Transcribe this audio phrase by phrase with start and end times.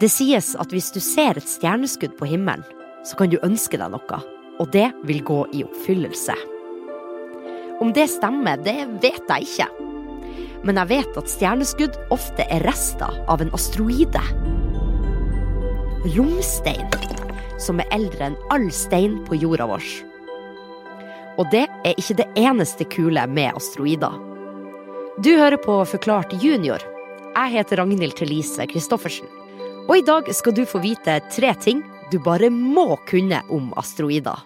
[0.00, 2.64] Det sies at hvis du ser et stjerneskudd på himmelen,
[3.06, 4.18] så kan du ønske deg noe,
[4.58, 6.34] og det vil gå i oppfyllelse.
[7.84, 9.68] Om det stemmer, det vet jeg ikke.
[10.64, 14.22] Men jeg vet at stjerneskudd ofte er rester av en asteroide.
[16.16, 16.88] Romstein,
[17.60, 19.86] som er eldre enn all stein på jorda vår.
[21.38, 24.18] Og det er ikke det eneste kule med asteroider.
[25.22, 26.82] Du hører på Forklart junior.
[27.34, 29.43] Jeg heter Ragnhild Thelise Christoffersen.
[29.84, 34.40] Og i dag skal du få vite tre ting du bare må kunne om asteroider.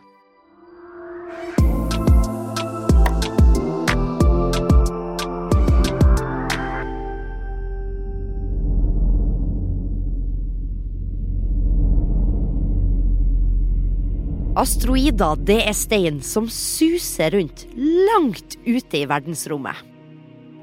[14.58, 19.87] Asteroider det er stein som suser rundt langt ute i verdensrommet.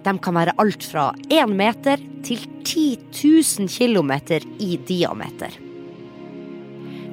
[0.06, 2.84] De kan være alt fra 1 meter til 10
[3.18, 4.12] 000 km
[4.62, 5.56] i diameter.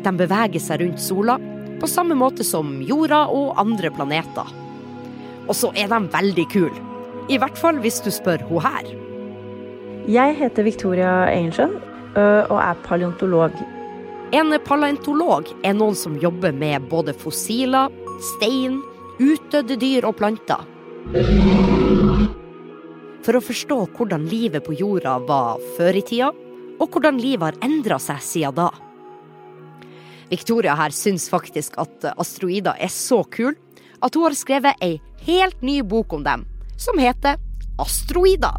[0.03, 1.39] De beveger seg rundt sola
[1.81, 4.51] på samme måte som jorda og andre planeter.
[5.49, 6.85] Og så er de veldig kule.
[7.33, 8.91] I hvert fall hvis du spør hun her.
[10.11, 11.79] Jeg heter Victoria Angel
[12.19, 13.55] og er paleontolog.
[14.37, 17.93] En paleontolog er noen som jobber med både fossiler,
[18.35, 18.81] stein,
[19.23, 20.69] utdødde dyr og planter.
[23.23, 26.33] For å forstå hvordan livet på jorda var før i tida,
[26.83, 28.71] og hvordan livet har endra seg siden da.
[30.33, 33.53] Victoria her syns faktisk at asteroider er så kul
[34.03, 36.47] at hun har skrevet ei helt ny bok om dem,
[36.81, 37.39] som heter
[37.83, 38.59] Asteroider.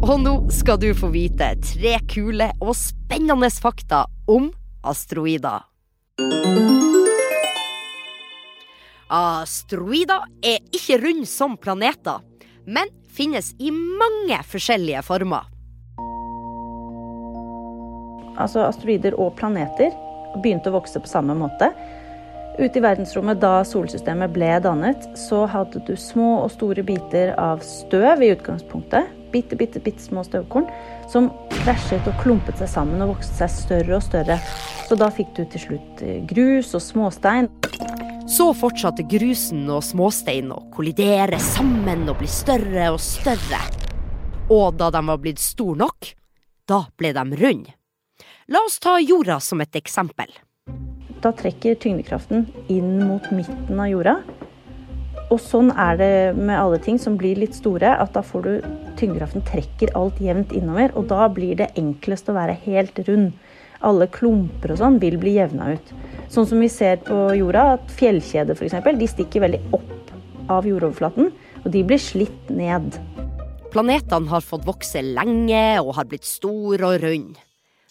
[0.00, 4.48] Og nå skal du få vite tre kule og spennende fakta om
[4.86, 5.66] asteroider.
[9.10, 12.22] Asteroider er ikke runde som planeter,
[12.66, 15.46] men finnes i mange forskjellige former.
[18.40, 19.92] Altså asteroider og planeter
[20.40, 21.70] begynte å vokse på samme måte.
[22.60, 27.62] Ute i verdensrommet da solsystemet ble dannet, så hadde du små og store biter av
[27.64, 29.16] støv i utgangspunktet.
[29.30, 30.66] Bitte, bitte, bitte små støvkorn
[31.10, 31.28] som
[31.60, 34.40] krasjet og klumpet seg sammen og vokste seg større og større.
[34.88, 37.50] Så da fikk du til slutt grus og småstein.
[38.30, 43.58] Så fortsatte grusen og småsteinen å kollidere sammen og bli større og større.
[44.54, 46.12] Og da de var blitt store nok,
[46.70, 47.74] da ble de runde.
[48.50, 50.30] La oss ta jorda som et eksempel.
[51.24, 54.14] Da trekker tyngdekraften inn mot midten av jorda.
[55.30, 58.52] Og sånn er det med alle ting som blir litt store, at da får du
[58.98, 63.34] tyngdekraften trekker alt jevnt innover, og da blir det enklest å være helt rund.
[63.82, 65.94] Alle klumper og sånn vil bli jevna ut.
[66.30, 68.76] Sånn som vi ser på jorda, at fjellkjeder f.eks.
[68.98, 70.12] de stikker veldig opp
[70.50, 71.30] av jordoverflaten,
[71.64, 72.94] og de blir slitt ned.
[73.70, 77.42] Planetene har fått vokse lenge og har blitt store og runde.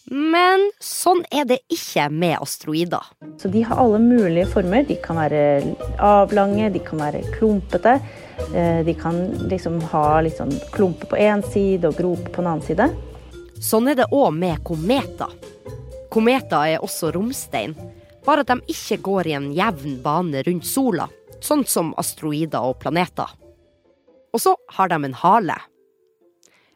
[0.10, 3.04] Men sånn er det ikke med asteroider.
[3.38, 4.88] Så De har alle mulige former.
[4.88, 8.00] De kan være avlange, de kan være klumpete.
[8.88, 9.20] De kan
[9.52, 12.90] liksom ha litt sånn klumpe på én side og grope på en annen side.
[13.62, 15.30] Sånn er det òg med kometer.
[16.10, 17.76] Kometer er også romstein,
[18.30, 21.10] bare at de ikke går i en jevn bane rundt sola,
[21.42, 23.32] sånn som asteroider og planeter.
[24.30, 25.58] Og så har de en hale.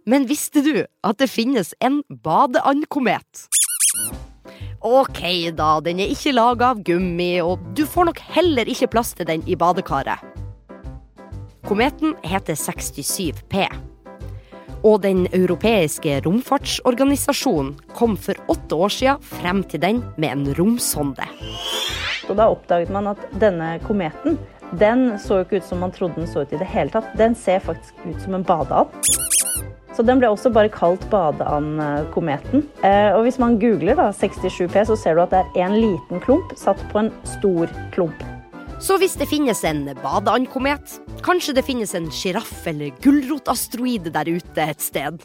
[0.09, 3.46] Men visste du at det finnes en badeandkomet?
[4.84, 5.22] Ok
[5.56, 9.30] da, den er ikke laga av gummi, og du får nok heller ikke plass til
[9.30, 10.20] den i badekaret.
[11.64, 13.70] Kometen heter 67P.
[14.83, 21.27] Og den europeiske romfartsorganisasjonen kom for åtte år siden frem til den med en romsonde.
[22.27, 24.38] Og da oppdaget man at denne kometen
[24.79, 27.11] den så ikke ut som man trodde den så ut i det hele tatt.
[27.19, 28.89] Den ser faktisk ut som en badeand.
[29.93, 32.66] Så den ble også bare kalt badeandkometen.
[33.13, 36.55] Og hvis man googler da, 67P, så ser du at det er en liten klump
[36.57, 38.32] satt på en stor klump.
[38.83, 44.66] Så hvis det finnes en badeandkomet, kanskje det finnes en sjiraff eller gulrotasteroide der ute
[44.73, 45.21] et sted.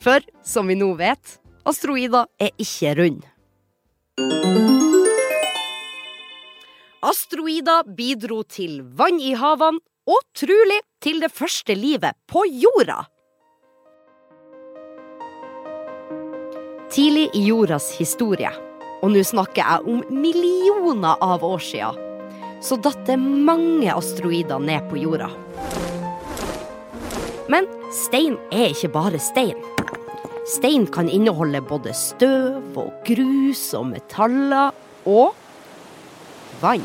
[0.00, 1.34] For som vi nå vet,
[1.68, 3.28] asteroider er ikke runde.
[7.04, 13.02] Asteroider bidro til vann i havene, og trolig til det første livet på jorda.
[16.94, 18.54] Tidlig i jordas historie,
[19.02, 22.05] og nå snakker jeg om millioner av år siden,
[22.60, 25.30] så datt det mange asteroider ned på jorda.
[27.52, 29.58] Men stein er ikke bare stein.
[30.46, 34.74] Stein kan inneholde både støv og grus og metaller
[35.06, 35.34] og
[36.62, 36.84] vann.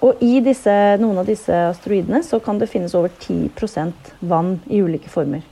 [0.00, 4.80] Og i disse, noen av disse asteroidene så kan det finnes over 10% vann i
[4.80, 5.44] ulike former.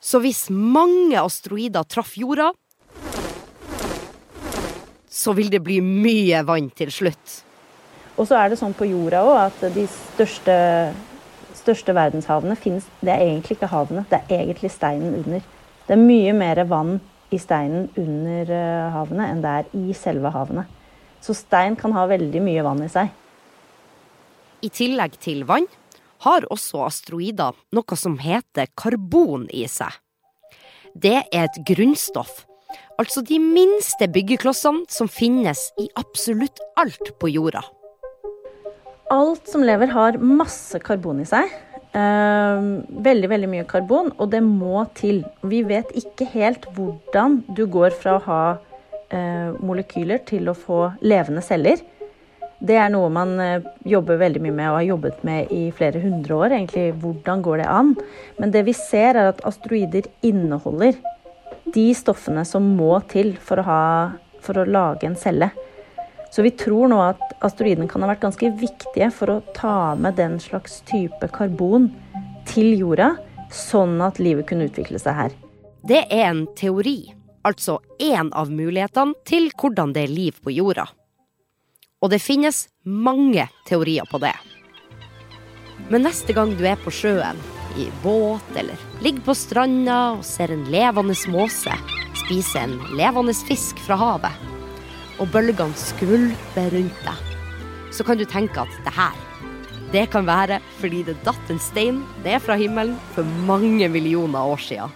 [0.00, 2.52] Så hvis mange asteroider traff jorda,
[5.18, 7.40] så vil det bli mye vann til slutt.
[8.18, 10.54] Og så er det sånn på jorda òg at de største,
[11.58, 15.44] største verdenshavene finnes Det er egentlig ikke havene, det er egentlig steinen under.
[15.86, 16.98] Det er mye mer vann
[17.30, 20.64] i steinen under eh, havene enn det er i selve havene.
[21.24, 23.10] Så stein kan ha veldig mye vann i seg.
[24.62, 25.66] I tillegg til vann
[26.24, 29.92] har også asteroider noe som heter karbon i seg.
[30.98, 32.42] Det er et grunnstoff,
[33.00, 37.62] altså de minste byggeklossene som finnes i absolutt alt på jorda.
[39.12, 41.48] Alt som lever, har masse karbon i seg.
[41.96, 42.64] Eh,
[43.08, 45.22] veldig, veldig mye karbon, og det må til.
[45.48, 48.42] Vi vet ikke helt hvordan du går fra å ha
[49.08, 51.80] eh, molekyler til å få levende celler.
[52.58, 56.02] Det er noe man eh, jobber veldig mye med og har jobbet med i flere
[56.04, 56.58] hundre år.
[56.58, 56.90] egentlig.
[57.00, 57.94] Hvordan går det an?
[58.38, 60.98] Men det vi ser, er at asteroider inneholder
[61.74, 63.82] de stoffene som må til for å, ha,
[64.44, 65.50] for å lage en celle.
[66.30, 70.18] Så vi tror nå at asteroidene kan ha vært ganske viktige for å ta med
[70.20, 71.88] den slags type karbon
[72.48, 73.14] til jorda,
[73.52, 75.36] sånn at livet kunne utvikle seg her.
[75.88, 77.14] Det er en teori,
[77.48, 80.88] altså én av mulighetene til hvordan det er liv på jorda.
[82.04, 84.34] Og det finnes mange teorier på det.
[85.88, 87.40] Men neste gang du er på sjøen,
[87.78, 91.78] i båt eller ligger på stranda og ser en levende måse
[92.28, 94.48] spise en levende fisk fra havet,
[95.18, 97.34] og bølgene skvulper rundt deg,
[97.94, 99.16] så kan du tenke at det her,
[99.94, 104.60] det kan være fordi det datt en stein ned fra himmelen for mange millioner år
[104.60, 104.90] sia.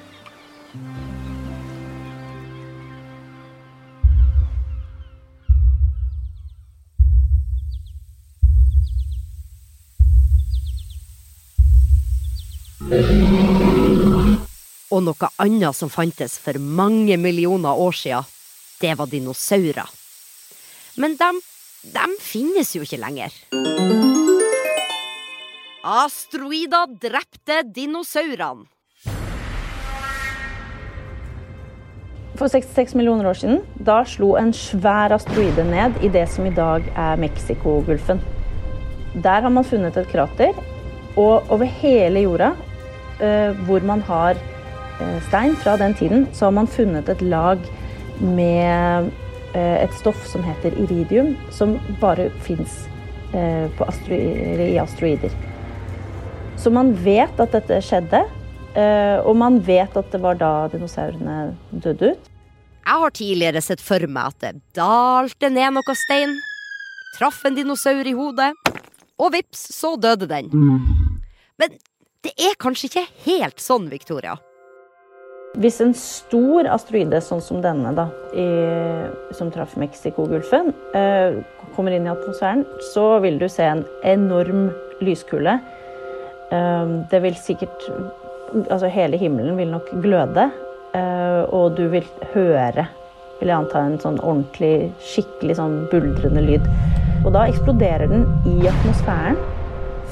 [14.93, 18.27] Og noe annet som fantes for mange millioner år siden,
[18.83, 19.89] det var dinosaurer.
[21.01, 21.39] Men dem,
[21.89, 23.33] de finnes jo ikke lenger.
[25.83, 28.69] Asteroider drepte dinosaurene.
[32.37, 36.53] For 66 millioner år siden da slo en svær asteroide ned i det som i
[36.53, 38.21] dag er Mexicogolfen.
[39.25, 40.53] Der har man funnet et krater,
[41.17, 42.53] og over hele jorda
[43.67, 44.39] hvor man har
[45.01, 47.63] eh, stein fra den tiden, så har man funnet et lag
[48.21, 49.11] med
[49.55, 52.83] eh, et stoff som heter iridium, som bare fins
[53.33, 55.33] i asteroider.
[56.61, 58.19] Så man vet at dette skjedde,
[59.25, 62.29] og man vet at det var da dinosaurene døde ut.
[62.83, 66.35] Jeg har tidligere sett for meg at det dalte ned noe stein,
[67.17, 68.51] traff en dinosaur i hodet,
[69.17, 70.53] og vips, så døde den.
[71.57, 71.77] Men
[72.23, 74.37] det er kanskje ikke helt sånn, Victoria?
[75.61, 78.47] Hvis en stor asteroide, sånn som denne, da, i,
[79.37, 81.43] som traff Mexicogolfen, eh,
[81.77, 82.65] kommer inn i atmosfæren,
[82.95, 84.71] så vil du se en enorm
[85.05, 85.59] lyskule.
[86.53, 87.91] Eh, det vil sikkert
[88.53, 90.43] Altså hele himmelen vil nok gløde,
[90.93, 92.05] eh, og du vil
[92.35, 92.85] høre,
[93.39, 96.67] vil jeg anta, en sånn ordentlig, skikkelig sånn buldrende lyd.
[97.25, 99.41] Og da eksploderer den i atmosfæren.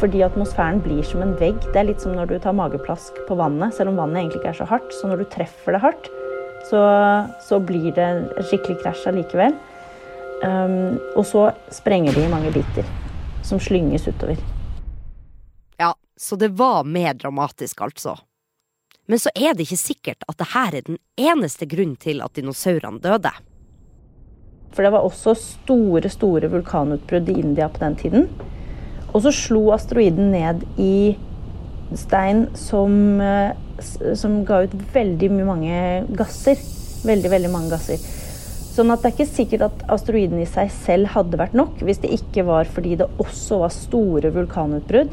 [0.01, 1.59] Fordi atmosfæren blir som en vegg.
[1.75, 4.53] Det er litt som når du tar mageplask på vannet, selv om vannet egentlig ikke
[4.55, 4.95] er så hardt.
[4.97, 6.09] Så når du treffer det hardt,
[6.71, 6.81] så,
[7.45, 9.59] så blir det en skikkelig krasj allikevel.
[10.41, 12.87] Um, og så sprenger de i mange biter,
[13.45, 14.41] som slynges utover.
[15.81, 18.17] Ja, så det var mer dramatisk, altså.
[19.05, 23.03] Men så er det ikke sikkert at dette er den eneste grunnen til at dinosaurene
[23.05, 23.33] døde.
[24.73, 28.29] For det var også store, store vulkanutbrudd i India på den tiden.
[29.11, 31.17] Og så slo asteroiden ned i
[31.99, 33.53] stein som, eh,
[34.15, 36.61] som ga ut veldig mange gasser.
[37.05, 37.99] Veldig, veldig mange gasser.
[38.71, 41.99] Sånn at det er ikke sikkert at asteroiden i seg selv hadde vært nok, hvis
[42.05, 45.11] det ikke var fordi det også var store vulkanutbrudd.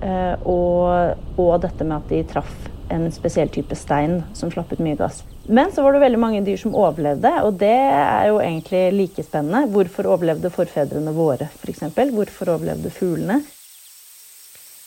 [0.00, 2.54] Eh, og, og dette med at de traff
[2.90, 5.20] en spesiell type stein som slapp ut mye gass.
[5.50, 9.24] Men så var det veldig mange dyr som overlevde, og det er jo egentlig like
[9.26, 9.66] spennende.
[9.74, 11.82] Hvorfor overlevde forfedrene våre, f.eks.?
[11.96, 13.40] For Hvorfor overlevde fuglene?